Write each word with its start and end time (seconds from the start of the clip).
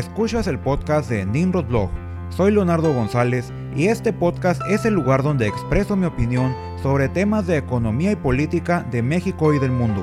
Escuchas 0.00 0.46
el 0.46 0.58
podcast 0.58 1.10
de 1.10 1.26
Nimrod 1.26 1.66
Blog. 1.66 1.90
Soy 2.30 2.52
Leonardo 2.52 2.90
González 2.94 3.52
y 3.76 3.88
este 3.88 4.14
podcast 4.14 4.62
es 4.66 4.86
el 4.86 4.94
lugar 4.94 5.22
donde 5.22 5.46
expreso 5.46 5.94
mi 5.94 6.06
opinión 6.06 6.56
sobre 6.82 7.10
temas 7.10 7.46
de 7.46 7.58
economía 7.58 8.10
y 8.10 8.16
política 8.16 8.88
de 8.90 9.02
México 9.02 9.52
y 9.52 9.58
del 9.58 9.72
mundo. 9.72 10.02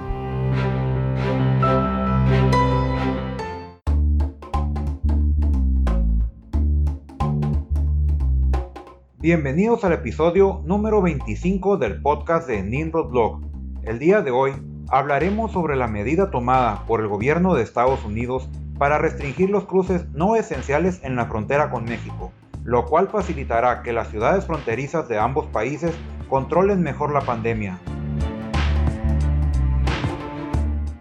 Bienvenidos 9.17 9.83
al 9.83 9.93
episodio 9.93 10.61
número 10.63 11.01
25 11.01 11.77
del 11.77 12.03
podcast 12.03 12.47
de 12.47 12.61
Nimrod 12.61 13.09
Blog. 13.09 13.41
El 13.81 13.97
día 13.97 14.21
de 14.21 14.29
hoy 14.29 14.51
hablaremos 14.89 15.53
sobre 15.53 15.75
la 15.75 15.87
medida 15.87 16.29
tomada 16.29 16.85
por 16.85 17.01
el 17.01 17.07
gobierno 17.07 17.55
de 17.55 17.63
Estados 17.63 18.05
Unidos 18.05 18.47
para 18.77 18.99
restringir 18.99 19.49
los 19.49 19.65
cruces 19.65 20.05
no 20.13 20.35
esenciales 20.35 20.99
en 21.03 21.15
la 21.15 21.25
frontera 21.25 21.71
con 21.71 21.85
México, 21.85 22.31
lo 22.63 22.85
cual 22.85 23.07
facilitará 23.07 23.81
que 23.81 23.93
las 23.93 24.09
ciudades 24.09 24.45
fronterizas 24.45 25.07
de 25.07 25.17
ambos 25.17 25.47
países 25.47 25.93
controlen 26.29 26.83
mejor 26.83 27.11
la 27.11 27.21
pandemia. 27.21 27.79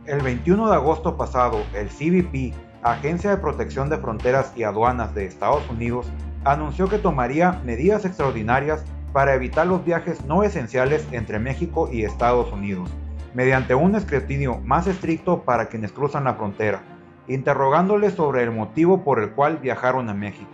El 0.06 0.22
21 0.22 0.70
de 0.70 0.74
agosto 0.74 1.16
pasado, 1.16 1.64
el 1.74 1.88
CBP, 1.88 2.54
Agencia 2.82 3.30
de 3.30 3.38
Protección 3.38 3.90
de 3.90 3.98
Fronteras 3.98 4.52
y 4.56 4.62
Aduanas 4.62 5.14
de 5.14 5.26
Estados 5.26 5.68
Unidos, 5.68 6.06
anunció 6.44 6.88
que 6.88 6.98
tomaría 6.98 7.60
medidas 7.64 8.04
extraordinarias 8.04 8.84
para 9.12 9.34
evitar 9.34 9.66
los 9.66 9.84
viajes 9.84 10.24
no 10.24 10.44
esenciales 10.44 11.04
entre 11.10 11.40
México 11.40 11.88
y 11.92 12.04
Estados 12.04 12.52
Unidos, 12.52 12.88
mediante 13.34 13.74
un 13.74 13.96
escrutinio 13.96 14.58
más 14.58 14.86
estricto 14.86 15.42
para 15.42 15.66
quienes 15.66 15.90
cruzan 15.90 16.24
la 16.24 16.34
frontera 16.34 16.95
interrogándoles 17.28 18.14
sobre 18.14 18.42
el 18.42 18.50
motivo 18.50 19.04
por 19.04 19.20
el 19.20 19.30
cual 19.30 19.58
viajaron 19.58 20.08
a 20.08 20.14
México, 20.14 20.50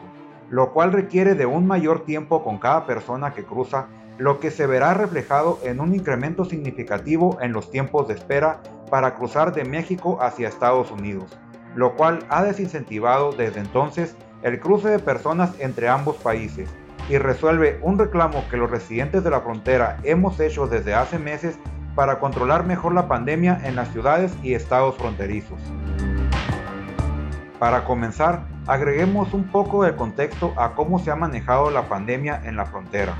lo 0.50 0.72
cual 0.72 0.92
requiere 0.92 1.34
de 1.34 1.46
un 1.46 1.66
mayor 1.66 2.04
tiempo 2.04 2.42
con 2.42 2.58
cada 2.58 2.86
persona 2.86 3.32
que 3.32 3.44
cruza, 3.44 3.86
lo 4.18 4.40
que 4.40 4.50
se 4.50 4.66
verá 4.66 4.94
reflejado 4.94 5.58
en 5.64 5.80
un 5.80 5.94
incremento 5.94 6.44
significativo 6.44 7.38
en 7.40 7.52
los 7.52 7.70
tiempos 7.70 8.08
de 8.08 8.14
espera 8.14 8.60
para 8.90 9.14
cruzar 9.14 9.54
de 9.54 9.64
México 9.64 10.18
hacia 10.20 10.48
Estados 10.48 10.90
Unidos, 10.90 11.36
lo 11.74 11.94
cual 11.94 12.20
ha 12.28 12.42
desincentivado 12.42 13.32
desde 13.32 13.60
entonces 13.60 14.16
el 14.42 14.60
cruce 14.60 14.88
de 14.88 14.98
personas 14.98 15.58
entre 15.60 15.88
ambos 15.88 16.16
países 16.16 16.68
y 17.08 17.18
resuelve 17.18 17.78
un 17.82 17.98
reclamo 17.98 18.44
que 18.50 18.56
los 18.56 18.70
residentes 18.70 19.24
de 19.24 19.30
la 19.30 19.40
frontera 19.40 19.98
hemos 20.04 20.38
hecho 20.40 20.66
desde 20.66 20.94
hace 20.94 21.18
meses 21.18 21.58
para 21.94 22.18
controlar 22.18 22.64
mejor 22.64 22.94
la 22.94 23.08
pandemia 23.08 23.60
en 23.64 23.76
las 23.76 23.88
ciudades 23.92 24.32
y 24.42 24.54
estados 24.54 24.96
fronterizos. 24.96 25.58
Para 27.62 27.84
comenzar, 27.84 28.42
agreguemos 28.66 29.32
un 29.32 29.44
poco 29.44 29.84
de 29.84 29.94
contexto 29.94 30.52
a 30.56 30.74
cómo 30.74 30.98
se 30.98 31.12
ha 31.12 31.14
manejado 31.14 31.70
la 31.70 31.88
pandemia 31.88 32.42
en 32.44 32.56
la 32.56 32.66
frontera. 32.66 33.14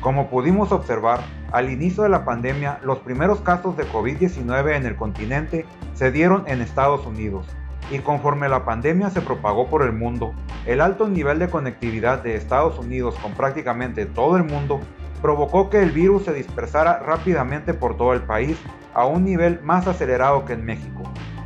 Como 0.00 0.30
pudimos 0.30 0.72
observar, 0.72 1.20
al 1.52 1.68
inicio 1.68 2.04
de 2.04 2.08
la 2.08 2.24
pandemia, 2.24 2.78
los 2.82 3.00
primeros 3.00 3.40
casos 3.40 3.76
de 3.76 3.84
COVID-19 3.84 4.76
en 4.76 4.86
el 4.86 4.96
continente 4.96 5.66
se 5.92 6.10
dieron 6.10 6.44
en 6.46 6.62
Estados 6.62 7.04
Unidos, 7.04 7.46
y 7.90 7.98
conforme 7.98 8.48
la 8.48 8.64
pandemia 8.64 9.10
se 9.10 9.20
propagó 9.20 9.68
por 9.68 9.82
el 9.82 9.92
mundo, 9.92 10.32
el 10.64 10.80
alto 10.80 11.06
nivel 11.06 11.38
de 11.38 11.50
conectividad 11.50 12.22
de 12.22 12.36
Estados 12.36 12.78
Unidos 12.78 13.14
con 13.20 13.32
prácticamente 13.32 14.06
todo 14.06 14.38
el 14.38 14.44
mundo 14.44 14.80
provocó 15.20 15.68
que 15.68 15.82
el 15.82 15.90
virus 15.90 16.24
se 16.24 16.32
dispersara 16.32 17.00
rápidamente 17.00 17.74
por 17.74 17.94
todo 17.98 18.14
el 18.14 18.22
país 18.22 18.56
a 18.94 19.04
un 19.04 19.26
nivel 19.26 19.60
más 19.62 19.86
acelerado 19.86 20.46
que 20.46 20.54
en 20.54 20.64
México, 20.64 21.02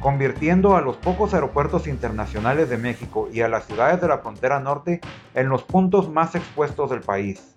convirtiendo 0.06 0.76
a 0.76 0.82
los 0.82 0.96
pocos 0.98 1.34
aeropuertos 1.34 1.88
internacionales 1.88 2.70
de 2.70 2.78
México 2.78 3.28
y 3.32 3.40
a 3.40 3.48
las 3.48 3.64
ciudades 3.64 4.00
de 4.00 4.06
la 4.06 4.18
frontera 4.18 4.60
norte 4.60 5.00
en 5.34 5.48
los 5.48 5.64
puntos 5.64 6.08
más 6.08 6.36
expuestos 6.36 6.90
del 6.90 7.00
país. 7.00 7.56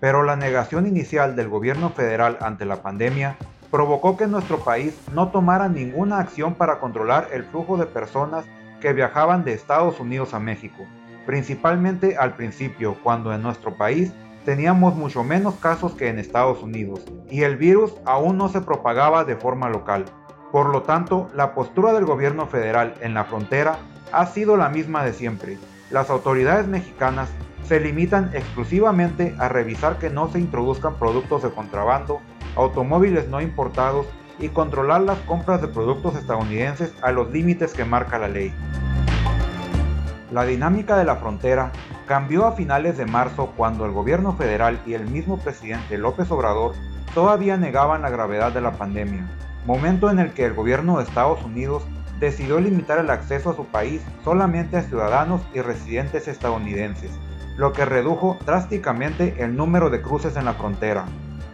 Pero 0.00 0.22
la 0.22 0.36
negación 0.36 0.86
inicial 0.86 1.36
del 1.36 1.50
gobierno 1.50 1.90
federal 1.90 2.38
ante 2.40 2.64
la 2.64 2.80
pandemia 2.80 3.36
provocó 3.70 4.16
que 4.16 4.26
nuestro 4.26 4.60
país 4.60 4.98
no 5.12 5.28
tomara 5.32 5.68
ninguna 5.68 6.18
acción 6.18 6.54
para 6.54 6.78
controlar 6.80 7.28
el 7.30 7.44
flujo 7.44 7.76
de 7.76 7.84
personas 7.84 8.46
que 8.80 8.94
viajaban 8.94 9.44
de 9.44 9.52
Estados 9.52 10.00
Unidos 10.00 10.32
a 10.32 10.40
México, 10.40 10.86
principalmente 11.26 12.16
al 12.16 12.36
principio, 12.36 12.96
cuando 13.02 13.34
en 13.34 13.42
nuestro 13.42 13.76
país 13.76 14.14
teníamos 14.46 14.94
mucho 14.94 15.22
menos 15.22 15.56
casos 15.56 15.92
que 15.92 16.08
en 16.08 16.18
Estados 16.18 16.62
Unidos 16.62 17.02
y 17.28 17.42
el 17.42 17.58
virus 17.58 17.92
aún 18.06 18.38
no 18.38 18.48
se 18.48 18.62
propagaba 18.62 19.26
de 19.26 19.36
forma 19.36 19.68
local. 19.68 20.06
Por 20.54 20.68
lo 20.68 20.82
tanto, 20.82 21.28
la 21.34 21.52
postura 21.52 21.92
del 21.92 22.04
gobierno 22.04 22.46
federal 22.46 22.94
en 23.00 23.12
la 23.12 23.24
frontera 23.24 23.76
ha 24.12 24.24
sido 24.26 24.56
la 24.56 24.68
misma 24.68 25.02
de 25.02 25.12
siempre. 25.12 25.58
Las 25.90 26.10
autoridades 26.10 26.68
mexicanas 26.68 27.28
se 27.64 27.80
limitan 27.80 28.30
exclusivamente 28.34 29.34
a 29.40 29.48
revisar 29.48 29.98
que 29.98 30.10
no 30.10 30.28
se 30.28 30.38
introduzcan 30.38 30.94
productos 30.94 31.42
de 31.42 31.50
contrabando, 31.50 32.20
automóviles 32.54 33.26
no 33.26 33.40
importados 33.40 34.06
y 34.38 34.50
controlar 34.50 35.00
las 35.00 35.18
compras 35.22 35.60
de 35.60 35.66
productos 35.66 36.14
estadounidenses 36.14 36.94
a 37.02 37.10
los 37.10 37.32
límites 37.32 37.72
que 37.72 37.84
marca 37.84 38.20
la 38.20 38.28
ley. 38.28 38.54
La 40.30 40.44
dinámica 40.44 40.96
de 40.96 41.04
la 41.04 41.16
frontera 41.16 41.72
cambió 42.06 42.46
a 42.46 42.52
finales 42.52 42.96
de 42.96 43.06
marzo 43.06 43.52
cuando 43.56 43.86
el 43.86 43.90
gobierno 43.90 44.34
federal 44.34 44.78
y 44.86 44.94
el 44.94 45.08
mismo 45.10 45.36
presidente 45.36 45.98
López 45.98 46.30
Obrador 46.30 46.76
todavía 47.12 47.56
negaban 47.56 48.02
la 48.02 48.10
gravedad 48.10 48.52
de 48.52 48.60
la 48.60 48.70
pandemia 48.70 49.28
momento 49.64 50.10
en 50.10 50.18
el 50.18 50.32
que 50.32 50.44
el 50.44 50.54
gobierno 50.54 50.98
de 50.98 51.04
Estados 51.04 51.42
Unidos 51.44 51.84
decidió 52.20 52.60
limitar 52.60 52.98
el 52.98 53.10
acceso 53.10 53.50
a 53.50 53.56
su 53.56 53.64
país 53.66 54.02
solamente 54.22 54.76
a 54.76 54.82
ciudadanos 54.82 55.42
y 55.54 55.60
residentes 55.60 56.28
estadounidenses, 56.28 57.10
lo 57.56 57.72
que 57.72 57.84
redujo 57.84 58.38
drásticamente 58.46 59.36
el 59.38 59.56
número 59.56 59.90
de 59.90 60.02
cruces 60.02 60.36
en 60.36 60.44
la 60.44 60.54
frontera. 60.54 61.06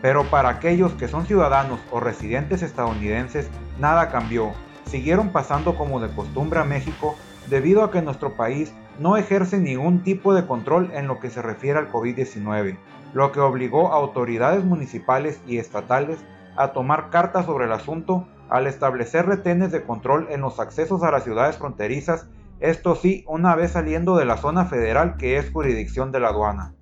Pero 0.02 0.24
para 0.24 0.48
aquellos 0.48 0.92
que 0.92 1.08
son 1.08 1.26
ciudadanos 1.26 1.80
o 1.90 2.00
residentes 2.00 2.62
estadounidenses, 2.62 3.48
nada 3.78 4.10
cambió. 4.10 4.52
Siguieron 4.86 5.28
pasando 5.28 5.76
como 5.76 6.00
de 6.00 6.12
costumbre 6.14 6.60
a 6.60 6.64
México 6.64 7.16
debido 7.48 7.84
a 7.84 7.90
que 7.90 8.02
nuestro 8.02 8.34
país 8.34 8.72
no 8.98 9.16
ejerce 9.16 9.58
ningún 9.58 10.02
tipo 10.02 10.34
de 10.34 10.46
control 10.46 10.90
en 10.94 11.06
lo 11.06 11.20
que 11.20 11.30
se 11.30 11.42
refiere 11.42 11.78
al 11.78 11.90
COVID-19, 11.90 12.76
lo 13.14 13.32
que 13.32 13.40
obligó 13.40 13.92
a 13.92 13.96
autoridades 13.96 14.64
municipales 14.64 15.40
y 15.46 15.58
estatales 15.58 16.18
a 16.56 16.68
tomar 16.68 17.10
cartas 17.10 17.46
sobre 17.46 17.66
el 17.66 17.72
asunto 17.72 18.26
al 18.48 18.66
establecer 18.66 19.26
retenes 19.26 19.70
de 19.72 19.82
control 19.82 20.26
en 20.30 20.40
los 20.40 20.58
accesos 20.60 21.02
a 21.02 21.10
las 21.10 21.24
ciudades 21.24 21.56
fronterizas, 21.56 22.28
esto 22.58 22.94
sí 22.94 23.24
una 23.26 23.54
vez 23.54 23.72
saliendo 23.72 24.16
de 24.16 24.24
la 24.24 24.36
zona 24.36 24.66
federal 24.66 25.16
que 25.16 25.38
es 25.38 25.50
jurisdicción 25.50 26.12
de 26.12 26.20
la 26.20 26.28
aduana. 26.28 26.74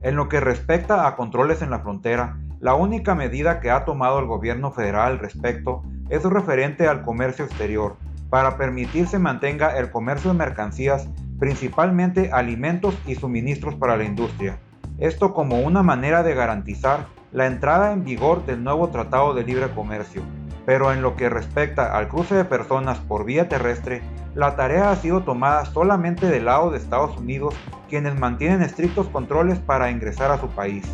En 0.00 0.16
lo 0.16 0.28
que 0.28 0.40
respecta 0.40 1.06
a 1.06 1.16
controles 1.16 1.62
en 1.62 1.70
la 1.70 1.80
frontera, 1.80 2.38
la 2.60 2.74
única 2.74 3.14
medida 3.14 3.60
que 3.60 3.70
ha 3.70 3.84
tomado 3.84 4.18
el 4.18 4.26
gobierno 4.26 4.72
federal 4.72 5.12
al 5.12 5.18
respecto 5.18 5.82
es 6.08 6.22
referente 6.24 6.88
al 6.88 7.02
comercio 7.02 7.44
exterior, 7.44 7.96
para 8.30 8.56
permitir 8.56 9.06
se 9.06 9.18
mantenga 9.18 9.78
el 9.78 9.90
comercio 9.90 10.32
de 10.32 10.38
mercancías, 10.38 11.08
principalmente 11.38 12.30
alimentos 12.32 12.98
y 13.06 13.14
suministros 13.14 13.74
para 13.74 13.96
la 13.96 14.04
industria. 14.04 14.58
Esto 14.98 15.34
como 15.34 15.60
una 15.60 15.82
manera 15.82 16.22
de 16.22 16.34
garantizar 16.34 17.06
la 17.34 17.46
entrada 17.46 17.92
en 17.92 18.04
vigor 18.04 18.46
del 18.46 18.62
nuevo 18.62 18.90
Tratado 18.90 19.34
de 19.34 19.42
Libre 19.42 19.68
Comercio, 19.74 20.22
pero 20.64 20.92
en 20.92 21.02
lo 21.02 21.16
que 21.16 21.28
respecta 21.28 21.98
al 21.98 22.06
cruce 22.06 22.36
de 22.36 22.44
personas 22.44 22.98
por 23.00 23.24
vía 23.24 23.48
terrestre, 23.48 24.02
la 24.36 24.54
tarea 24.54 24.92
ha 24.92 24.96
sido 24.96 25.24
tomada 25.24 25.64
solamente 25.64 26.28
del 26.28 26.44
lado 26.44 26.70
de 26.70 26.78
Estados 26.78 27.16
Unidos, 27.18 27.52
quienes 27.88 28.16
mantienen 28.16 28.62
estrictos 28.62 29.08
controles 29.08 29.58
para 29.58 29.90
ingresar 29.90 30.30
a 30.30 30.38
su 30.38 30.46
país. 30.46 30.84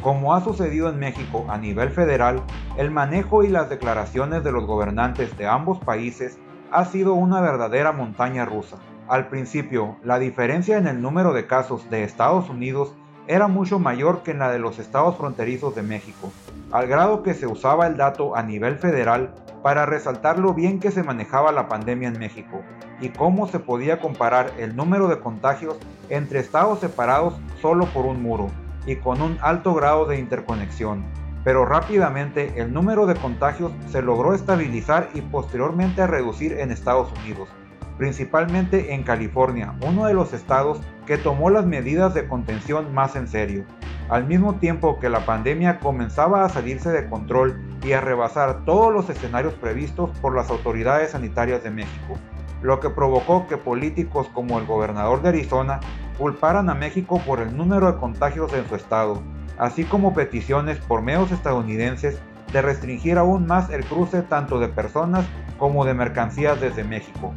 Como 0.00 0.34
ha 0.34 0.42
sucedido 0.42 0.88
en 0.88 0.98
México 0.98 1.44
a 1.50 1.58
nivel 1.58 1.90
federal, 1.90 2.42
el 2.78 2.90
manejo 2.90 3.44
y 3.44 3.48
las 3.48 3.68
declaraciones 3.68 4.42
de 4.42 4.50
los 4.50 4.64
gobernantes 4.64 5.36
de 5.36 5.46
ambos 5.46 5.78
países 5.78 6.38
ha 6.70 6.86
sido 6.86 7.12
una 7.12 7.42
verdadera 7.42 7.92
montaña 7.92 8.46
rusa. 8.46 8.78
Al 9.08 9.28
principio, 9.28 9.96
la 10.02 10.18
diferencia 10.18 10.78
en 10.78 10.86
el 10.86 11.02
número 11.02 11.34
de 11.34 11.46
casos 11.46 11.90
de 11.90 12.02
Estados 12.02 12.48
Unidos 12.48 12.96
era 13.28 13.46
mucho 13.46 13.78
mayor 13.78 14.22
que 14.22 14.32
en 14.32 14.40
la 14.40 14.50
de 14.50 14.58
los 14.58 14.78
estados 14.78 15.16
fronterizos 15.16 15.74
de 15.74 15.82
México, 15.82 16.32
al 16.72 16.86
grado 16.86 17.22
que 17.22 17.34
se 17.34 17.46
usaba 17.46 17.86
el 17.86 17.96
dato 17.96 18.34
a 18.34 18.42
nivel 18.42 18.76
federal 18.78 19.34
para 19.62 19.86
resaltar 19.86 20.38
lo 20.38 20.54
bien 20.54 20.80
que 20.80 20.90
se 20.90 21.02
manejaba 21.02 21.52
la 21.52 21.68
pandemia 21.68 22.08
en 22.08 22.18
México 22.18 22.62
y 23.00 23.10
cómo 23.10 23.46
se 23.46 23.60
podía 23.60 24.00
comparar 24.00 24.52
el 24.58 24.74
número 24.74 25.08
de 25.08 25.20
contagios 25.20 25.76
entre 26.08 26.40
estados 26.40 26.80
separados 26.80 27.34
solo 27.60 27.86
por 27.86 28.06
un 28.06 28.22
muro 28.22 28.48
y 28.86 28.96
con 28.96 29.22
un 29.22 29.38
alto 29.40 29.74
grado 29.74 30.06
de 30.06 30.18
interconexión. 30.18 31.04
Pero 31.44 31.64
rápidamente 31.64 32.60
el 32.60 32.72
número 32.72 33.06
de 33.06 33.16
contagios 33.16 33.72
se 33.88 34.02
logró 34.02 34.34
estabilizar 34.34 35.10
y 35.14 35.20
posteriormente 35.20 36.06
reducir 36.06 36.52
en 36.58 36.70
Estados 36.70 37.12
Unidos, 37.20 37.48
principalmente 37.98 38.94
en 38.94 39.02
California, 39.02 39.74
uno 39.86 40.06
de 40.06 40.14
los 40.14 40.32
estados 40.32 40.80
que 41.06 41.18
tomó 41.18 41.50
las 41.50 41.66
medidas 41.66 42.14
de 42.14 42.26
contención 42.26 42.92
más 42.94 43.16
en 43.16 43.28
serio. 43.28 43.64
Al 44.08 44.26
mismo 44.26 44.54
tiempo 44.56 44.98
que 44.98 45.08
la 45.08 45.24
pandemia 45.24 45.78
comenzaba 45.78 46.44
a 46.44 46.48
salirse 46.48 46.90
de 46.90 47.08
control 47.08 47.60
y 47.82 47.92
a 47.92 48.00
rebasar 48.00 48.64
todos 48.64 48.92
los 48.92 49.08
escenarios 49.08 49.54
previstos 49.54 50.10
por 50.20 50.34
las 50.34 50.50
autoridades 50.50 51.12
sanitarias 51.12 51.62
de 51.62 51.70
México, 51.70 52.18
lo 52.62 52.78
que 52.80 52.90
provocó 52.90 53.46
que 53.46 53.56
políticos 53.56 54.28
como 54.32 54.58
el 54.58 54.66
gobernador 54.66 55.22
de 55.22 55.30
Arizona 55.30 55.80
culparan 56.18 56.70
a 56.70 56.74
México 56.74 57.20
por 57.26 57.40
el 57.40 57.56
número 57.56 57.90
de 57.90 57.98
contagios 57.98 58.52
en 58.52 58.68
su 58.68 58.76
estado, 58.76 59.22
así 59.58 59.84
como 59.84 60.14
peticiones 60.14 60.78
por 60.78 61.02
medios 61.02 61.32
estadounidenses 61.32 62.20
de 62.52 62.62
restringir 62.62 63.18
aún 63.18 63.46
más 63.46 63.70
el 63.70 63.84
cruce 63.84 64.22
tanto 64.22 64.60
de 64.60 64.68
personas 64.68 65.24
como 65.58 65.84
de 65.84 65.94
mercancías 65.94 66.60
desde 66.60 66.84
México. 66.84 67.32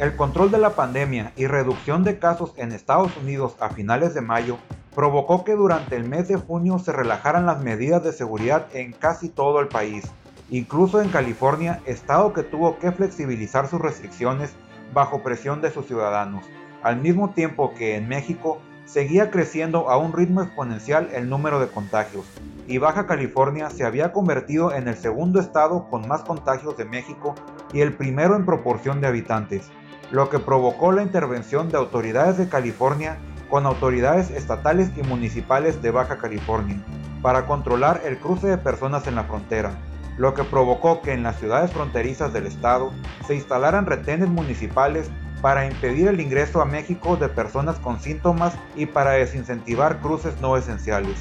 El 0.00 0.16
control 0.16 0.50
de 0.50 0.58
la 0.58 0.70
pandemia 0.70 1.32
y 1.36 1.46
reducción 1.46 2.02
de 2.02 2.18
casos 2.18 2.52
en 2.56 2.72
Estados 2.72 3.16
Unidos 3.16 3.54
a 3.60 3.68
finales 3.68 4.12
de 4.12 4.22
mayo 4.22 4.58
provocó 4.92 5.44
que 5.44 5.54
durante 5.54 5.94
el 5.94 6.02
mes 6.02 6.26
de 6.26 6.34
junio 6.34 6.80
se 6.80 6.90
relajaran 6.90 7.46
las 7.46 7.62
medidas 7.62 8.02
de 8.02 8.12
seguridad 8.12 8.66
en 8.74 8.92
casi 8.92 9.28
todo 9.28 9.60
el 9.60 9.68
país, 9.68 10.04
incluso 10.50 11.00
en 11.00 11.10
California, 11.10 11.80
estado 11.86 12.32
que 12.32 12.42
tuvo 12.42 12.76
que 12.80 12.90
flexibilizar 12.90 13.68
sus 13.68 13.80
restricciones 13.80 14.56
bajo 14.92 15.22
presión 15.22 15.60
de 15.60 15.70
sus 15.70 15.86
ciudadanos, 15.86 16.44
al 16.82 16.96
mismo 17.00 17.30
tiempo 17.30 17.72
que 17.74 17.94
en 17.94 18.08
México 18.08 18.58
seguía 18.86 19.30
creciendo 19.30 19.88
a 19.90 19.96
un 19.96 20.12
ritmo 20.12 20.42
exponencial 20.42 21.08
el 21.14 21.28
número 21.28 21.60
de 21.60 21.68
contagios, 21.68 22.24
y 22.66 22.78
Baja 22.78 23.06
California 23.06 23.70
se 23.70 23.84
había 23.84 24.12
convertido 24.12 24.74
en 24.74 24.88
el 24.88 24.96
segundo 24.96 25.38
estado 25.38 25.88
con 25.88 26.08
más 26.08 26.22
contagios 26.22 26.76
de 26.76 26.84
México 26.84 27.36
y 27.72 27.80
el 27.80 27.92
primero 27.92 28.34
en 28.34 28.44
proporción 28.44 29.00
de 29.00 29.06
habitantes 29.06 29.70
lo 30.14 30.30
que 30.30 30.38
provocó 30.38 30.92
la 30.92 31.02
intervención 31.02 31.70
de 31.70 31.76
autoridades 31.76 32.38
de 32.38 32.48
California 32.48 33.18
con 33.50 33.66
autoridades 33.66 34.30
estatales 34.30 34.92
y 34.96 35.02
municipales 35.02 35.82
de 35.82 35.90
Baja 35.90 36.18
California 36.18 36.76
para 37.20 37.46
controlar 37.46 38.00
el 38.04 38.18
cruce 38.18 38.46
de 38.46 38.56
personas 38.56 39.08
en 39.08 39.16
la 39.16 39.24
frontera, 39.24 39.72
lo 40.16 40.32
que 40.32 40.44
provocó 40.44 41.02
que 41.02 41.14
en 41.14 41.24
las 41.24 41.40
ciudades 41.40 41.72
fronterizas 41.72 42.32
del 42.32 42.46
estado 42.46 42.92
se 43.26 43.34
instalaran 43.34 43.86
retenes 43.86 44.28
municipales 44.28 45.10
para 45.42 45.66
impedir 45.66 46.06
el 46.06 46.20
ingreso 46.20 46.62
a 46.62 46.64
México 46.64 47.16
de 47.16 47.28
personas 47.28 47.80
con 47.80 47.98
síntomas 47.98 48.54
y 48.76 48.86
para 48.86 49.10
desincentivar 49.10 49.98
cruces 49.98 50.40
no 50.40 50.56
esenciales. 50.56 51.18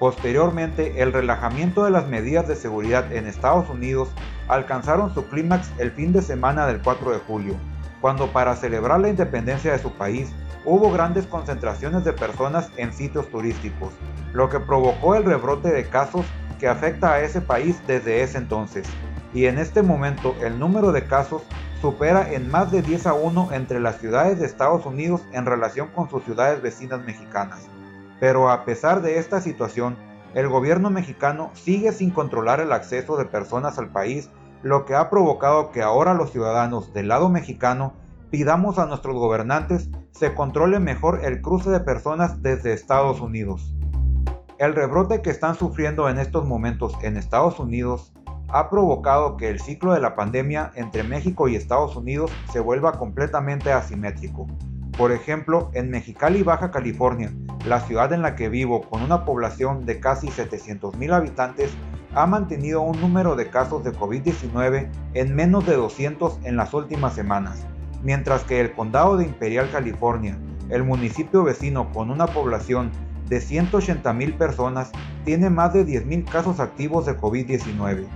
Posteriormente, 0.00 1.00
el 1.00 1.12
relajamiento 1.12 1.84
de 1.84 1.92
las 1.92 2.08
medidas 2.08 2.48
de 2.48 2.56
seguridad 2.56 3.12
en 3.12 3.28
Estados 3.28 3.70
Unidos 3.70 4.08
alcanzaron 4.48 5.14
su 5.14 5.28
clímax 5.28 5.70
el 5.78 5.92
fin 5.92 6.12
de 6.12 6.22
semana 6.22 6.66
del 6.66 6.82
4 6.82 7.12
de 7.12 7.18
julio, 7.18 7.54
cuando 8.04 8.30
para 8.30 8.54
celebrar 8.54 9.00
la 9.00 9.08
independencia 9.08 9.72
de 9.72 9.78
su 9.78 9.90
país 9.90 10.30
hubo 10.66 10.92
grandes 10.92 11.26
concentraciones 11.26 12.04
de 12.04 12.12
personas 12.12 12.68
en 12.76 12.92
sitios 12.92 13.30
turísticos, 13.30 13.94
lo 14.34 14.50
que 14.50 14.60
provocó 14.60 15.14
el 15.14 15.24
rebrote 15.24 15.72
de 15.72 15.88
casos 15.88 16.26
que 16.60 16.68
afecta 16.68 17.14
a 17.14 17.22
ese 17.22 17.40
país 17.40 17.80
desde 17.86 18.22
ese 18.22 18.36
entonces. 18.36 18.86
Y 19.32 19.46
en 19.46 19.56
este 19.56 19.80
momento 19.80 20.36
el 20.42 20.58
número 20.58 20.92
de 20.92 21.06
casos 21.06 21.44
supera 21.80 22.30
en 22.30 22.50
más 22.50 22.70
de 22.70 22.82
10 22.82 23.06
a 23.06 23.14
1 23.14 23.48
entre 23.52 23.80
las 23.80 23.96
ciudades 24.00 24.38
de 24.38 24.44
Estados 24.44 24.84
Unidos 24.84 25.22
en 25.32 25.46
relación 25.46 25.88
con 25.88 26.10
sus 26.10 26.22
ciudades 26.24 26.60
vecinas 26.60 27.02
mexicanas. 27.06 27.70
Pero 28.20 28.50
a 28.50 28.66
pesar 28.66 29.00
de 29.00 29.18
esta 29.18 29.40
situación, 29.40 29.96
el 30.34 30.48
gobierno 30.48 30.90
mexicano 30.90 31.52
sigue 31.54 31.90
sin 31.90 32.10
controlar 32.10 32.60
el 32.60 32.72
acceso 32.72 33.16
de 33.16 33.24
personas 33.24 33.78
al 33.78 33.88
país 33.88 34.28
lo 34.64 34.86
que 34.86 34.94
ha 34.94 35.10
provocado 35.10 35.70
que 35.70 35.82
ahora 35.82 36.14
los 36.14 36.32
ciudadanos 36.32 36.94
del 36.94 37.08
lado 37.08 37.28
mexicano 37.28 37.92
pidamos 38.30 38.78
a 38.78 38.86
nuestros 38.86 39.14
gobernantes 39.14 39.90
se 40.12 40.34
controle 40.34 40.80
mejor 40.80 41.20
el 41.22 41.42
cruce 41.42 41.68
de 41.68 41.80
personas 41.80 42.42
desde 42.42 42.72
Estados 42.72 43.20
Unidos. 43.20 43.74
El 44.58 44.74
rebrote 44.74 45.20
que 45.20 45.28
están 45.28 45.54
sufriendo 45.54 46.08
en 46.08 46.18
estos 46.18 46.46
momentos 46.46 46.94
en 47.02 47.18
Estados 47.18 47.60
Unidos 47.60 48.14
ha 48.48 48.70
provocado 48.70 49.36
que 49.36 49.50
el 49.50 49.60
ciclo 49.60 49.92
de 49.92 50.00
la 50.00 50.16
pandemia 50.16 50.72
entre 50.76 51.02
México 51.02 51.46
y 51.46 51.56
Estados 51.56 51.94
Unidos 51.94 52.32
se 52.50 52.60
vuelva 52.60 52.92
completamente 52.92 53.70
asimétrico. 53.70 54.46
Por 54.96 55.12
ejemplo, 55.12 55.70
en 55.74 55.90
Mexicali, 55.90 56.42
Baja 56.42 56.70
California, 56.70 57.34
la 57.66 57.80
ciudad 57.80 58.14
en 58.14 58.22
la 58.22 58.34
que 58.34 58.48
vivo 58.48 58.80
con 58.88 59.02
una 59.02 59.26
población 59.26 59.84
de 59.84 60.00
casi 60.00 60.28
700.000 60.28 61.12
habitantes, 61.12 61.70
ha 62.14 62.26
mantenido 62.26 62.80
un 62.80 63.00
número 63.00 63.34
de 63.34 63.50
casos 63.50 63.82
de 63.82 63.92
COVID-19 63.92 64.88
en 65.14 65.34
menos 65.34 65.66
de 65.66 65.74
200 65.74 66.38
en 66.44 66.56
las 66.56 66.72
últimas 66.72 67.14
semanas, 67.14 67.66
mientras 68.02 68.44
que 68.44 68.60
el 68.60 68.72
condado 68.72 69.16
de 69.16 69.24
Imperial, 69.24 69.68
California, 69.70 70.38
el 70.70 70.84
municipio 70.84 71.42
vecino 71.42 71.92
con 71.92 72.10
una 72.10 72.26
población 72.26 72.90
de 73.28 73.38
180.000 73.38 74.36
personas, 74.36 74.92
tiene 75.24 75.50
más 75.50 75.72
de 75.72 75.86
10.000 75.86 76.24
casos 76.30 76.60
activos 76.60 77.06
de 77.06 77.16
COVID-19. 77.18 78.06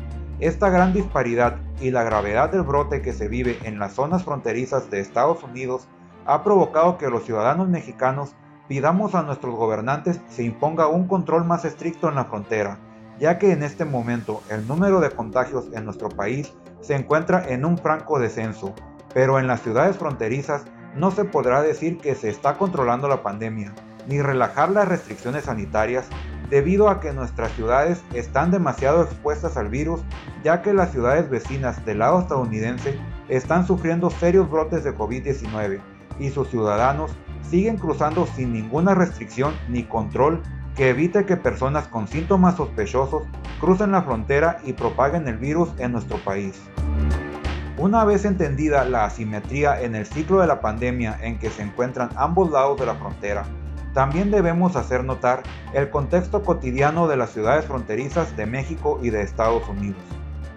Esta 0.41 0.71
gran 0.71 0.93
disparidad 0.93 1.57
y 1.81 1.91
la 1.91 2.05
gravedad 2.05 2.51
del 2.51 2.63
brote 2.63 3.03
que 3.03 3.13
se 3.13 3.27
vive 3.27 3.59
en 3.65 3.79
las 3.79 3.95
zonas 3.95 4.23
fronterizas 4.23 4.91
de 4.91 5.01
Estados 5.01 5.43
Unidos 5.43 5.89
ha 6.27 6.45
provocado 6.45 6.99
que 6.99 7.11
los 7.11 7.25
ciudadanos 7.25 7.69
mexicanos 7.69 8.35
pidamos 8.69 9.15
a 9.15 9.23
nuestros 9.23 9.57
gobernantes 9.57 10.21
se 10.29 10.45
imponga 10.45 10.87
un 10.87 11.09
control 11.09 11.45
más 11.45 11.65
estricto 11.65 12.09
en 12.09 12.17
la 12.17 12.27
frontera, 12.27 12.79
ya 13.19 13.39
que 13.39 13.53
en 13.53 13.63
este 13.63 13.85
momento 13.85 14.43
el 14.49 14.67
número 14.67 15.01
de 15.01 15.11
contagios 15.11 15.67
en 15.73 15.85
nuestro 15.85 16.09
país 16.09 16.53
se 16.81 16.95
encuentra 16.95 17.45
en 17.49 17.65
un 17.65 17.79
franco 17.79 18.19
descenso, 18.19 18.75
pero 19.15 19.39
en 19.39 19.47
las 19.47 19.63
ciudades 19.63 19.97
fronterizas 19.97 20.65
no 20.95 21.11
se 21.11 21.25
podrá 21.25 21.63
decir 21.63 21.99
que 21.99 22.15
se 22.15 22.29
está 22.29 22.55
controlando 22.55 23.09
la 23.09 23.23
pandemia, 23.23 23.75
ni 24.07 24.23
relajar 24.23 24.71
las 24.71 24.89
restricciones 24.89 25.45
sanitarias, 25.45 26.07
debido 26.51 26.89
a 26.89 27.01
que 27.01 27.13
nuestras 27.13 27.53
ciudades 27.53 28.03
están 28.15 28.51
demasiado 28.51 29.03
expuestas 29.03 29.57
al 29.57 29.69
virus, 29.69 30.01
ya 30.43 30.63
que 30.63 30.73
las 30.73 30.93
ciudades 30.93 31.29
vecinas 31.29 31.85
del 31.85 31.99
lado 31.99 32.21
estadounidense 32.21 32.99
están 33.29 33.67
sufriendo 33.67 34.11
serios 34.11 34.51
brotes 34.51 34.85
de 34.85 34.97
COVID-19 34.97 35.81
y 36.19 36.31
sus 36.31 36.49
ciudadanos 36.49 37.11
siguen 37.43 37.77
cruzando 37.77 38.27
sin 38.27 38.53
ninguna 38.53 38.95
restricción 38.95 39.55
ni 39.69 39.85
control 39.85 40.43
que 40.79 40.91
evite 40.91 41.27
que 41.27 41.37
personas 41.37 41.89
con 41.89 42.07
síntomas 42.07 42.55
sospechosos 42.55 43.25
crucen 43.61 43.91
la 43.91 44.03
frontera 44.03 44.59
y 44.65 44.75
propaguen 44.75 45.27
el 45.27 45.37
virus 45.37 45.69
en 45.79 45.91
nuestro 45.91 46.19
país. 46.19 46.55
Una 47.77 48.05
vez 48.05 48.25
entendida 48.25 48.85
la 48.85 49.05
asimetría 49.05 49.83
en 49.83 49.97
el 49.97 50.07
ciclo 50.07 50.41
de 50.41 50.47
la 50.47 50.61
pandemia 50.61 51.19
en 51.21 51.41
que 51.41 51.51
se 51.51 51.63
encuentran 51.63 52.11
ambos 52.15 52.53
lados 52.53 52.79
de 52.79 52.87
la 52.87 52.95
frontera, 52.95 53.43
también 53.93 54.31
debemos 54.31 54.77
hacer 54.77 55.03
notar 55.03 55.43
el 55.73 55.91
contexto 55.91 56.45
cotidiano 56.45 57.09
de 57.09 57.17
las 57.17 57.31
ciudades 57.31 57.65
fronterizas 57.65 58.37
de 58.37 58.47
México 58.47 59.01
y 59.03 59.11
de 59.11 59.23
Estados 59.23 59.69
Unidos, 59.69 59.99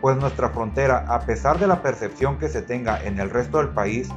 pues 0.01 0.17
nuestra 0.17 0.49
frontera, 0.49 1.03
a 1.07 1.21
pesar 1.21 1.57
de 1.57 1.65
la 1.65 1.81
percepción 1.81 2.37
que 2.37 2.47
se 2.47 2.61
tenga 2.61 3.03
en 3.03 3.19
el 3.19 3.31
resto 3.31 3.57
del 3.57 3.69
país, 3.69 4.07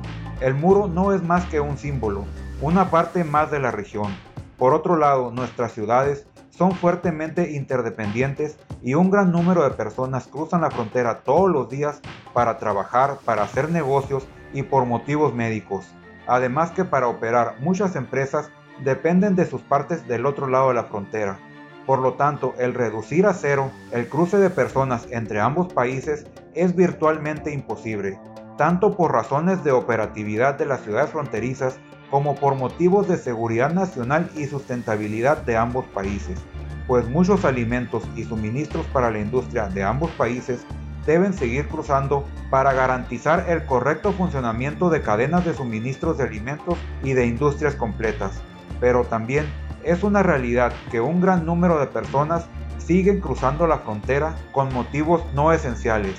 el 0.42 0.52
muro 0.52 0.86
no 0.86 1.14
es 1.14 1.22
más 1.22 1.46
que 1.46 1.60
un 1.60 1.78
símbolo, 1.78 2.26
una 2.60 2.90
parte 2.90 3.24
más 3.24 3.50
de 3.50 3.60
la 3.60 3.70
región, 3.70 4.12
por 4.58 4.74
otro 4.74 4.96
lado, 4.96 5.30
nuestras 5.30 5.72
ciudades 5.72 6.26
son 6.50 6.72
fuertemente 6.72 7.52
interdependientes 7.52 8.56
y 8.82 8.94
un 8.94 9.10
gran 9.10 9.32
número 9.32 9.64
de 9.64 9.70
personas 9.70 10.28
cruzan 10.28 10.60
la 10.60 10.70
frontera 10.70 11.22
todos 11.24 11.50
los 11.50 11.68
días 11.68 12.00
para 12.32 12.58
trabajar, 12.58 13.18
para 13.24 13.42
hacer 13.42 13.70
negocios 13.70 14.26
y 14.52 14.62
por 14.62 14.86
motivos 14.86 15.34
médicos. 15.34 15.86
Además 16.26 16.70
que 16.70 16.84
para 16.84 17.08
operar 17.08 17.56
muchas 17.60 17.96
empresas 17.96 18.50
dependen 18.84 19.34
de 19.34 19.46
sus 19.46 19.62
partes 19.62 20.06
del 20.06 20.26
otro 20.26 20.46
lado 20.46 20.68
de 20.68 20.74
la 20.74 20.84
frontera. 20.84 21.38
Por 21.86 21.98
lo 21.98 22.14
tanto, 22.14 22.54
el 22.58 22.72
reducir 22.72 23.26
a 23.26 23.34
cero 23.34 23.70
el 23.90 24.08
cruce 24.08 24.38
de 24.38 24.50
personas 24.50 25.06
entre 25.10 25.40
ambos 25.40 25.72
países 25.72 26.26
es 26.54 26.74
virtualmente 26.74 27.52
imposible, 27.52 28.18
tanto 28.56 28.96
por 28.96 29.12
razones 29.12 29.64
de 29.64 29.72
operatividad 29.72 30.54
de 30.54 30.66
las 30.66 30.80
ciudades 30.80 31.10
fronterizas 31.10 31.78
como 32.14 32.36
por 32.36 32.54
motivos 32.54 33.08
de 33.08 33.16
seguridad 33.16 33.72
nacional 33.72 34.30
y 34.36 34.44
sustentabilidad 34.46 35.38
de 35.38 35.56
ambos 35.56 35.84
países, 35.86 36.38
pues 36.86 37.08
muchos 37.08 37.44
alimentos 37.44 38.04
y 38.14 38.22
suministros 38.22 38.86
para 38.92 39.10
la 39.10 39.18
industria 39.18 39.66
de 39.66 39.82
ambos 39.82 40.12
países 40.12 40.64
deben 41.06 41.32
seguir 41.32 41.66
cruzando 41.66 42.24
para 42.50 42.72
garantizar 42.72 43.46
el 43.48 43.64
correcto 43.64 44.12
funcionamiento 44.12 44.90
de 44.90 45.02
cadenas 45.02 45.44
de 45.44 45.54
suministros 45.54 46.16
de 46.16 46.22
alimentos 46.22 46.78
y 47.02 47.14
de 47.14 47.26
industrias 47.26 47.74
completas. 47.74 48.40
Pero 48.78 49.02
también 49.02 49.46
es 49.82 50.04
una 50.04 50.22
realidad 50.22 50.72
que 50.92 51.00
un 51.00 51.20
gran 51.20 51.44
número 51.44 51.80
de 51.80 51.88
personas 51.88 52.46
siguen 52.78 53.20
cruzando 53.20 53.66
la 53.66 53.78
frontera 53.78 54.36
con 54.52 54.72
motivos 54.72 55.20
no 55.34 55.52
esenciales, 55.52 56.14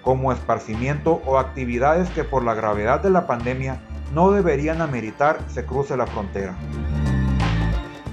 como 0.00 0.30
esparcimiento 0.30 1.20
o 1.26 1.40
actividades 1.40 2.08
que 2.10 2.22
por 2.22 2.44
la 2.44 2.54
gravedad 2.54 3.00
de 3.00 3.10
la 3.10 3.26
pandemia 3.26 3.80
no 4.12 4.30
deberían 4.32 4.80
ameritar 4.80 5.38
se 5.48 5.64
cruce 5.64 5.96
la 5.96 6.06
frontera. 6.06 6.56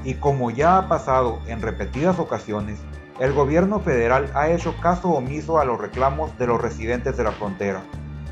Y 0.04 0.16
como 0.16 0.52
ya 0.52 0.78
ha 0.78 0.88
pasado 0.88 1.40
en 1.48 1.62
repetidas 1.62 2.20
ocasiones, 2.20 2.80
el 3.20 3.34
gobierno 3.34 3.80
federal 3.80 4.32
ha 4.36 4.50
hecho 4.50 4.76
caso 4.80 5.10
omiso 5.10 5.60
a 5.60 5.66
los 5.66 5.80
reclamos 5.82 6.38
de 6.38 6.48
los 6.48 6.62
residentes 6.62 7.18
de 7.18 7.24
la 7.24 7.32
frontera. 7.32 7.82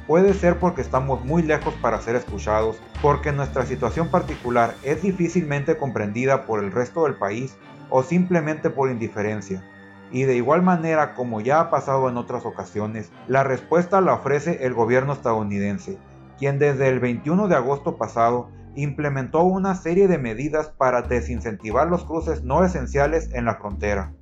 Puede 0.07 0.35
ser 0.35 0.59
porque 0.59 0.81
estamos 0.81 1.25
muy 1.25 1.41
lejos 1.41 1.73
para 1.81 1.99
ser 1.99 2.15
escuchados, 2.15 2.77
porque 3.01 3.31
nuestra 3.31 3.65
situación 3.65 4.09
particular 4.09 4.75
es 4.83 5.01
difícilmente 5.01 5.77
comprendida 5.77 6.45
por 6.45 6.63
el 6.63 6.71
resto 6.71 7.05
del 7.05 7.15
país 7.15 7.57
o 7.89 8.03
simplemente 8.03 8.69
por 8.69 8.91
indiferencia. 8.91 9.63
y 10.11 10.23
de 10.23 10.35
igual 10.35 10.61
manera 10.61 11.15
como 11.15 11.41
ya 11.41 11.59
ha 11.59 11.69
pasado 11.71 12.07
en 12.07 12.17
otras 12.17 12.45
ocasiones, 12.45 13.11
la 13.27 13.43
respuesta 13.43 14.01
la 14.01 14.13
ofrece 14.13 14.63
el 14.65 14.73
gobierno 14.73 15.13
estadounidense, 15.13 15.97
quien 16.37 16.59
desde 16.59 16.89
el 16.89 16.99
21 16.99 17.47
de 17.47 17.55
agosto 17.55 17.97
pasado 17.97 18.49
implementó 18.75 19.43
una 19.43 19.75
serie 19.75 20.07
de 20.07 20.17
medidas 20.17 20.67
para 20.67 21.01
desincentivar 21.01 21.87
los 21.87 22.03
cruces 22.03 22.43
no 22.43 22.63
esenciales 22.63 23.29
en 23.33 23.45
la 23.45 23.55
frontera. 23.55 24.13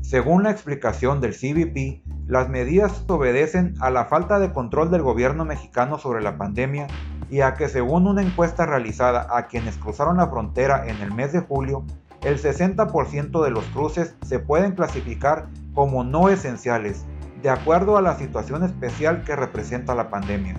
Según 0.00 0.44
la 0.44 0.52
explicación 0.52 1.20
del 1.20 1.34
CBP, 1.34 2.02
las 2.28 2.48
medidas 2.48 3.04
obedecen 3.08 3.74
a 3.80 3.90
la 3.90 4.04
falta 4.04 4.38
de 4.38 4.52
control 4.52 4.90
del 4.90 5.02
gobierno 5.02 5.44
mexicano 5.44 5.98
sobre 5.98 6.22
la 6.22 6.38
pandemia 6.38 6.86
y 7.28 7.40
a 7.40 7.54
que 7.54 7.68
según 7.68 8.06
una 8.06 8.22
encuesta 8.22 8.66
realizada 8.66 9.26
a 9.36 9.46
quienes 9.48 9.76
cruzaron 9.78 10.18
la 10.18 10.28
frontera 10.28 10.86
en 10.86 10.98
el 10.98 11.12
mes 11.12 11.32
de 11.32 11.40
julio, 11.40 11.84
el 12.22 12.40
60% 12.40 13.42
de 13.42 13.50
los 13.50 13.64
cruces 13.66 14.14
se 14.24 14.38
pueden 14.38 14.72
clasificar 14.72 15.48
como 15.74 16.04
no 16.04 16.28
esenciales, 16.28 17.04
de 17.46 17.52
acuerdo 17.52 17.96
a 17.96 18.02
la 18.02 18.16
situación 18.16 18.64
especial 18.64 19.22
que 19.22 19.36
representa 19.36 19.94
la 19.94 20.10
pandemia. 20.10 20.56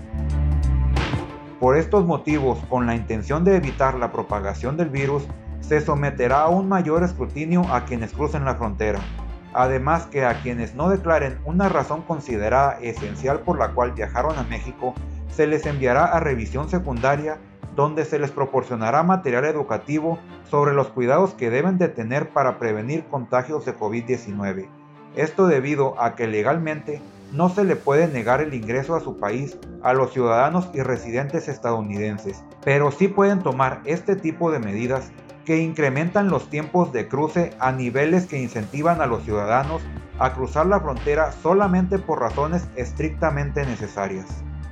Por 1.59 1.75
estos 1.75 2.05
motivos, 2.05 2.59
con 2.69 2.85
la 2.85 2.95
intención 2.95 3.43
de 3.43 3.57
evitar 3.57 3.95
la 3.95 4.13
propagación 4.13 4.77
del 4.77 4.87
virus, 4.87 5.27
se 5.59 5.81
someterá 5.81 6.43
a 6.43 6.47
un 6.47 6.69
mayor 6.69 7.03
escrutinio 7.03 7.63
a 7.73 7.83
quienes 7.83 8.13
crucen 8.13 8.45
la 8.45 8.55
frontera. 8.55 9.01
Además 9.53 10.05
que 10.05 10.23
a 10.23 10.39
quienes 10.39 10.75
no 10.75 10.87
declaren 10.87 11.39
una 11.43 11.67
razón 11.67 12.03
considerada 12.03 12.79
esencial 12.79 13.41
por 13.41 13.59
la 13.59 13.73
cual 13.73 13.91
viajaron 13.91 14.37
a 14.37 14.43
México, 14.43 14.93
se 15.27 15.45
les 15.45 15.65
enviará 15.65 16.05
a 16.05 16.21
revisión 16.21 16.69
secundaria 16.69 17.37
donde 17.75 18.05
se 18.05 18.17
les 18.17 18.31
proporcionará 18.31 19.03
material 19.03 19.43
educativo 19.43 20.19
sobre 20.49 20.71
los 20.71 20.87
cuidados 20.87 21.33
que 21.33 21.49
deben 21.49 21.77
de 21.77 21.89
tener 21.89 22.29
para 22.29 22.57
prevenir 22.59 23.03
contagios 23.09 23.65
de 23.65 23.75
COVID-19. 23.75 24.86
Esto 25.17 25.47
debido 25.47 25.99
a 25.99 26.15
que 26.15 26.27
legalmente 26.27 27.01
no 27.33 27.49
se 27.49 27.63
le 27.63 27.75
puede 27.75 28.07
negar 28.07 28.39
el 28.39 28.53
ingreso 28.53 28.95
a 28.95 28.99
su 28.99 29.17
país 29.17 29.57
a 29.81 29.93
los 29.93 30.13
ciudadanos 30.13 30.69
y 30.75 30.81
residentes 30.83 31.47
estadounidenses, 31.47 32.43
pero 32.63 32.91
sí 32.91 33.07
pueden 33.07 33.39
tomar 33.39 33.81
este 33.85 34.15
tipo 34.15 34.51
de 34.51 34.59
medidas 34.59 35.11
que 35.43 35.57
incrementan 35.57 36.29
los 36.29 36.51
tiempos 36.51 36.93
de 36.93 37.07
cruce 37.07 37.55
a 37.59 37.71
niveles 37.71 38.27
que 38.27 38.39
incentivan 38.39 39.01
a 39.01 39.07
los 39.07 39.23
ciudadanos 39.23 39.81
a 40.19 40.33
cruzar 40.33 40.67
la 40.67 40.79
frontera 40.79 41.31
solamente 41.31 41.97
por 41.97 42.19
razones 42.19 42.67
estrictamente 42.75 43.65
necesarias. 43.65 44.27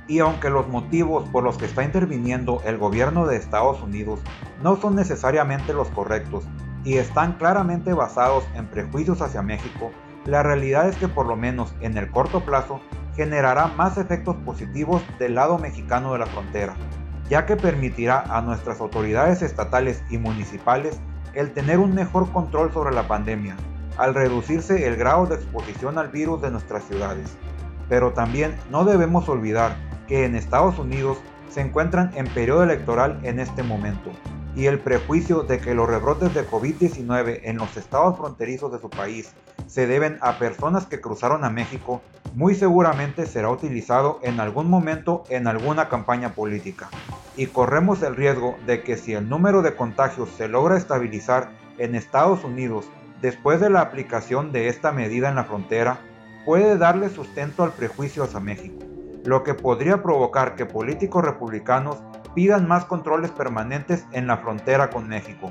Y 0.06 0.20
aunque 0.20 0.48
los 0.48 0.68
motivos 0.68 1.28
por 1.30 1.42
los 1.42 1.58
que 1.58 1.64
está 1.64 1.82
interviniendo 1.82 2.62
el 2.64 2.78
gobierno 2.78 3.26
de 3.26 3.34
Estados 3.34 3.82
Unidos 3.82 4.20
no 4.62 4.76
son 4.76 4.94
necesariamente 4.94 5.74
los 5.74 5.88
correctos 5.88 6.44
y 6.84 6.98
están 6.98 7.32
claramente 7.32 7.92
basados 7.94 8.44
en 8.54 8.66
prejuicios 8.66 9.20
hacia 9.20 9.42
México, 9.42 9.90
la 10.26 10.42
realidad 10.42 10.88
es 10.88 10.96
que 10.96 11.08
por 11.08 11.26
lo 11.26 11.36
menos 11.36 11.74
en 11.80 11.96
el 11.96 12.10
corto 12.10 12.44
plazo 12.44 12.80
generará 13.14 13.68
más 13.68 13.96
efectos 13.96 14.36
positivos 14.44 15.02
del 15.18 15.36
lado 15.36 15.58
mexicano 15.58 16.12
de 16.12 16.18
la 16.18 16.26
frontera, 16.26 16.74
ya 17.30 17.46
que 17.46 17.56
permitirá 17.56 18.24
a 18.28 18.42
nuestras 18.42 18.80
autoridades 18.80 19.42
estatales 19.42 20.02
y 20.10 20.18
municipales 20.18 21.00
el 21.34 21.52
tener 21.52 21.78
un 21.78 21.94
mejor 21.94 22.30
control 22.32 22.72
sobre 22.72 22.94
la 22.94 23.06
pandemia, 23.06 23.56
al 23.96 24.14
reducirse 24.14 24.86
el 24.86 24.96
grado 24.96 25.26
de 25.26 25.36
exposición 25.36 25.96
al 25.98 26.08
virus 26.08 26.42
de 26.42 26.50
nuestras 26.50 26.84
ciudades. 26.84 27.36
Pero 27.88 28.12
también 28.12 28.56
no 28.70 28.84
debemos 28.84 29.28
olvidar 29.28 29.76
que 30.08 30.24
en 30.24 30.34
Estados 30.34 30.78
Unidos 30.78 31.18
se 31.48 31.60
encuentran 31.60 32.10
en 32.14 32.26
periodo 32.26 32.64
electoral 32.64 33.20
en 33.22 33.38
este 33.38 33.62
momento, 33.62 34.10
y 34.56 34.66
el 34.66 34.80
prejuicio 34.80 35.42
de 35.42 35.58
que 35.58 35.74
los 35.74 35.86
rebrotes 35.86 36.32
de 36.32 36.48
COVID-19 36.48 37.40
en 37.44 37.58
los 37.58 37.76
estados 37.76 38.16
fronterizos 38.16 38.72
de 38.72 38.78
su 38.80 38.88
país 38.88 39.32
se 39.66 39.86
deben 39.86 40.16
a 40.22 40.38
personas 40.38 40.86
que 40.86 41.00
cruzaron 41.00 41.44
a 41.44 41.50
México, 41.50 42.00
muy 42.34 42.54
seguramente 42.54 43.26
será 43.26 43.50
utilizado 43.50 44.18
en 44.22 44.40
algún 44.40 44.70
momento 44.70 45.24
en 45.28 45.46
alguna 45.46 45.90
campaña 45.90 46.32
política. 46.32 46.88
Y 47.36 47.48
corremos 47.48 48.02
el 48.02 48.16
riesgo 48.16 48.56
de 48.66 48.82
que 48.82 48.96
si 48.96 49.12
el 49.12 49.28
número 49.28 49.60
de 49.60 49.76
contagios 49.76 50.30
se 50.30 50.48
logra 50.48 50.78
estabilizar 50.78 51.50
en 51.76 51.94
Estados 51.94 52.42
Unidos 52.42 52.86
después 53.20 53.60
de 53.60 53.68
la 53.68 53.82
aplicación 53.82 54.52
de 54.52 54.68
esta 54.68 54.90
medida 54.90 55.28
en 55.28 55.34
la 55.34 55.44
frontera, 55.44 56.00
puede 56.46 56.78
darle 56.78 57.10
sustento 57.10 57.62
al 57.62 57.72
prejuicio 57.72 58.24
hacia 58.24 58.40
México, 58.40 58.78
lo 59.24 59.42
que 59.42 59.52
podría 59.52 60.02
provocar 60.02 60.56
que 60.56 60.64
políticos 60.64 61.24
republicanos 61.24 61.98
pidan 62.36 62.68
más 62.68 62.84
controles 62.84 63.30
permanentes 63.30 64.04
en 64.12 64.26
la 64.26 64.36
frontera 64.36 64.90
con 64.90 65.08
México. 65.08 65.50